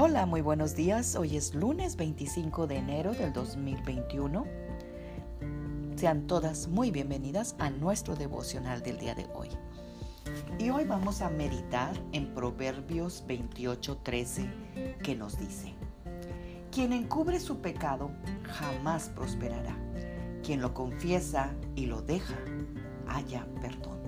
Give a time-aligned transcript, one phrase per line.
[0.00, 1.16] Hola, muy buenos días.
[1.16, 4.46] Hoy es lunes 25 de enero del 2021.
[5.96, 9.48] Sean todas muy bienvenidas a nuestro devocional del día de hoy.
[10.60, 15.74] Y hoy vamos a meditar en Proverbios 28:13 que nos dice,
[16.70, 18.12] Quien encubre su pecado
[18.44, 19.76] jamás prosperará.
[20.44, 22.36] Quien lo confiesa y lo deja,
[23.08, 24.07] haya perdón.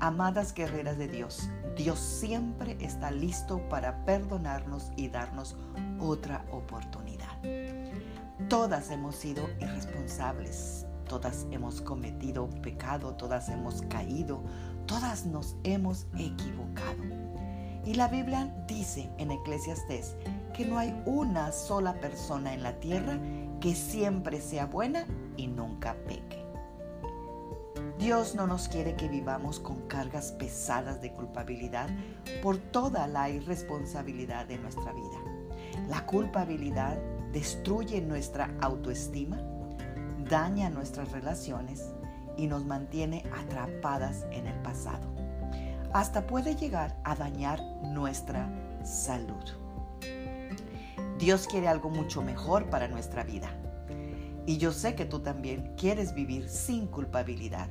[0.00, 5.58] Amadas guerreras de Dios, Dios siempre está listo para perdonarnos y darnos
[6.00, 7.28] otra oportunidad.
[8.48, 14.42] Todas hemos sido irresponsables, todas hemos cometido pecado, todas hemos caído,
[14.86, 17.04] todas nos hemos equivocado.
[17.84, 20.16] Y la Biblia dice en Eclesiastés
[20.54, 23.18] que no hay una sola persona en la tierra
[23.60, 25.04] que siempre sea buena
[25.36, 26.29] y nunca peque.
[28.10, 31.88] Dios no nos quiere que vivamos con cargas pesadas de culpabilidad
[32.42, 35.16] por toda la irresponsabilidad de nuestra vida.
[35.88, 36.98] La culpabilidad
[37.32, 39.40] destruye nuestra autoestima,
[40.28, 41.84] daña nuestras relaciones
[42.36, 45.06] y nos mantiene atrapadas en el pasado.
[45.92, 48.50] Hasta puede llegar a dañar nuestra
[48.82, 49.44] salud.
[51.16, 53.50] Dios quiere algo mucho mejor para nuestra vida.
[54.46, 57.68] Y yo sé que tú también quieres vivir sin culpabilidad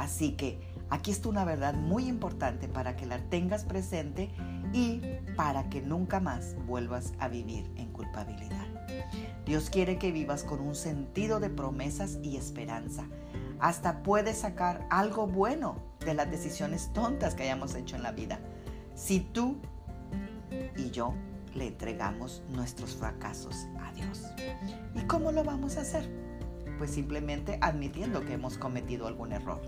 [0.00, 4.30] Así que aquí está una verdad muy importante para que la tengas presente
[4.72, 5.02] y
[5.36, 8.66] para que nunca más vuelvas a vivir en culpabilidad.
[9.44, 13.04] Dios quiere que vivas con un sentido de promesas y esperanza.
[13.58, 18.40] Hasta puedes sacar algo bueno de las decisiones tontas que hayamos hecho en la vida.
[18.94, 19.58] Si tú
[20.78, 21.12] y yo
[21.54, 24.24] le entregamos nuestros fracasos a Dios.
[24.94, 26.08] ¿Y cómo lo vamos a hacer?
[26.78, 29.60] Pues simplemente admitiendo que hemos cometido algún error.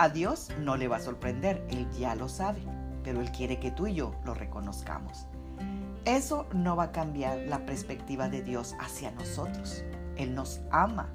[0.00, 2.62] A Dios no le va a sorprender, Él ya lo sabe,
[3.04, 5.26] pero Él quiere que tú y yo lo reconozcamos.
[6.06, 9.84] Eso no va a cambiar la perspectiva de Dios hacia nosotros.
[10.16, 11.10] Él nos ama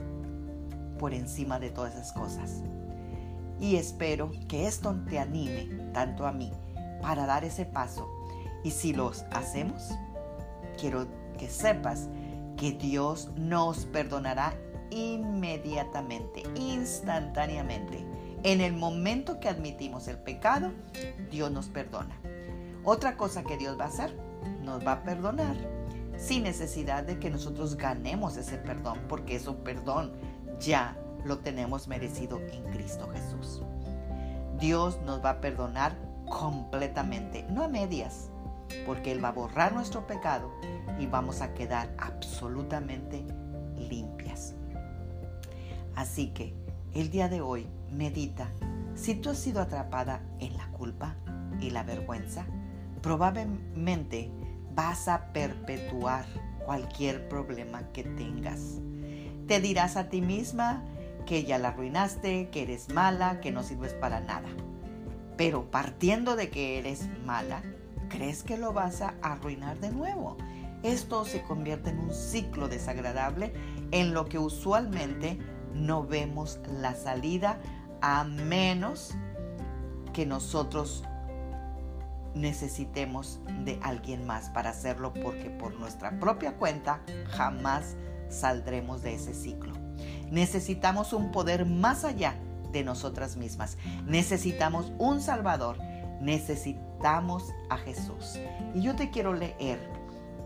[1.00, 2.62] por encima de todas esas cosas.
[3.60, 6.52] Y espero que esto te anime, tanto a mí,
[7.02, 8.08] para dar ese paso.
[8.64, 9.96] Y si los hacemos,
[10.80, 11.08] quiero
[11.40, 12.08] que sepas
[12.56, 14.54] que Dios nos perdonará
[14.92, 18.06] inmediatamente, instantáneamente.
[18.46, 20.72] En el momento que admitimos el pecado,
[21.32, 22.16] Dios nos perdona.
[22.84, 24.16] Otra cosa que Dios va a hacer,
[24.62, 25.56] nos va a perdonar
[26.16, 30.14] sin necesidad de que nosotros ganemos ese perdón, porque ese perdón
[30.60, 30.96] ya
[31.26, 33.64] lo tenemos merecido en Cristo Jesús.
[34.60, 35.98] Dios nos va a perdonar
[36.30, 38.30] completamente, no a medias,
[38.86, 40.52] porque Él va a borrar nuestro pecado
[41.00, 43.26] y vamos a quedar absolutamente
[43.76, 44.54] limpias.
[45.96, 46.54] Así que
[46.94, 48.50] el día de hoy medita,
[48.96, 51.16] si tú has sido atrapada en la culpa
[51.60, 52.46] y la vergüenza,
[53.02, 54.32] probablemente
[54.74, 56.26] vas a perpetuar
[56.66, 58.80] cualquier problema que tengas.
[59.48, 60.84] Te dirás a ti misma
[61.26, 64.50] que ya la arruinaste, que eres mala, que no sirves para nada.
[65.38, 67.62] Pero partiendo de que eres mala,
[68.10, 70.38] crees que lo vas a arruinar de nuevo.
[70.84, 73.54] Esto se convierte en un ciclo desagradable
[73.92, 75.40] en lo que usualmente
[75.76, 77.60] no vemos la salida
[78.02, 79.14] a menos
[80.14, 81.04] que nosotros
[82.34, 87.96] necesitemos de alguien más para hacerlo porque por nuestra propia cuenta jamás
[88.30, 89.74] saldremos de ese ciclo.
[90.32, 92.36] Necesitamos un poder más allá
[92.72, 93.78] de nosotras mismas.
[94.06, 95.78] Necesitamos un Salvador.
[96.22, 98.40] Necesitamos a Jesús.
[98.74, 99.80] Y yo te quiero leer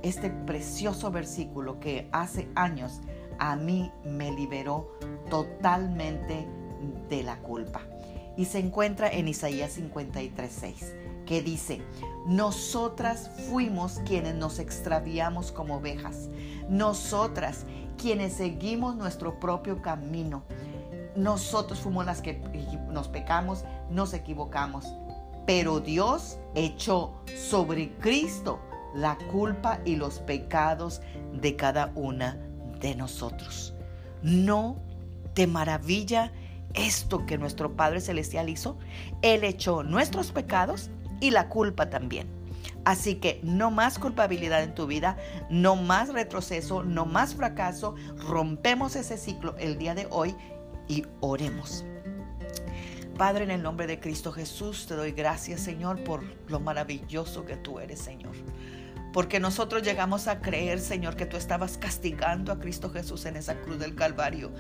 [0.04, 3.02] este precioso versículo que hace años
[3.40, 4.92] a mí me liberó
[5.30, 6.48] totalmente
[7.10, 7.82] de la culpa.
[8.38, 11.82] Y se encuentra en Isaías 53:6, que dice,
[12.28, 16.30] nosotras fuimos quienes nos extraviamos como ovejas,
[16.70, 17.66] nosotras
[17.98, 20.44] quienes seguimos nuestro propio camino,
[21.16, 22.42] nosotros fuimos las que
[22.90, 24.86] nos pecamos, nos equivocamos,
[25.46, 28.60] pero Dios echó sobre Cristo
[28.96, 31.02] la culpa y los pecados
[31.34, 32.49] de cada una
[32.80, 33.74] de nosotros.
[34.22, 34.78] No
[35.34, 36.32] te maravilla
[36.74, 38.78] esto que nuestro Padre Celestial hizo,
[39.22, 40.90] Él echó nuestros pecados
[41.20, 42.28] y la culpa también.
[42.86, 45.18] Así que no más culpabilidad en tu vida,
[45.50, 47.96] no más retroceso, no más fracaso.
[48.18, 50.36] Rompemos ese ciclo el día de hoy
[50.88, 51.86] y oremos.
[53.18, 57.58] Padre, en el nombre de Cristo Jesús, te doy gracias, Señor, por lo maravilloso que
[57.58, 58.34] tú eres, Señor.
[59.14, 63.56] Porque nosotros llegamos a creer, Señor, que tú estabas castigando a Cristo Jesús en esa
[63.62, 64.52] cruz del Calvario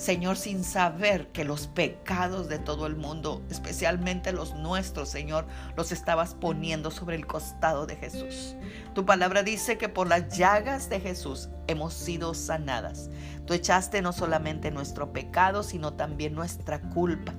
[0.00, 5.92] Señor, sin saber que los pecados de todo el mundo, especialmente los nuestros, Señor, los
[5.92, 8.56] estabas poniendo sobre el costado de Jesús.
[8.94, 13.10] Tu palabra dice que por las llagas de Jesús hemos sido sanadas.
[13.44, 17.34] Tú echaste no solamente nuestro pecado, sino también nuestra culpa.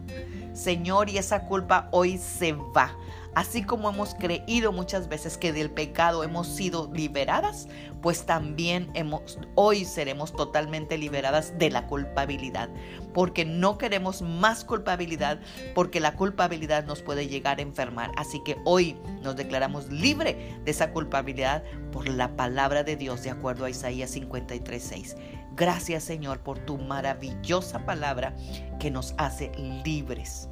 [0.53, 2.95] Señor, y esa culpa hoy se va.
[3.33, 7.69] Así como hemos creído muchas veces que del pecado hemos sido liberadas,
[8.01, 12.69] pues también hemos, hoy seremos totalmente liberadas de la culpabilidad,
[13.13, 15.39] porque no queremos más culpabilidad,
[15.73, 18.11] porque la culpabilidad nos puede llegar a enfermar.
[18.17, 21.63] Así que hoy nos declaramos libre de esa culpabilidad
[21.93, 25.15] por la palabra de Dios, de acuerdo a Isaías 53:6.
[25.55, 28.35] Gracias Señor por tu maravillosa palabra
[28.79, 29.51] que nos hace
[29.83, 30.49] libres.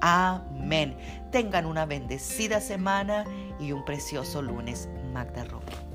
[0.00, 0.96] Amén.
[1.30, 3.24] Tengan una bendecida semana
[3.58, 4.88] y un precioso lunes.
[5.12, 5.87] Magda Roque.